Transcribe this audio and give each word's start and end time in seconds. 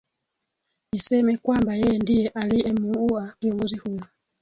iseme 0.97 1.33
kwamba 1.43 1.71
yeye 1.81 1.97
ndie 1.97 2.27
aliemuua 2.29 3.33
kiongozi 3.39 3.77
huyo 3.77 4.05